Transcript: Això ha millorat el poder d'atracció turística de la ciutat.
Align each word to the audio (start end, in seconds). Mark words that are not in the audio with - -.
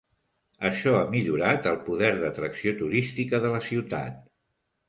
Això 0.69 0.93
ha 0.99 1.03
millorat 1.11 1.69
el 1.73 1.77
poder 1.89 2.09
d'atracció 2.23 2.73
turística 2.81 3.45
de 3.45 3.53
la 3.59 3.61
ciutat. 3.71 4.21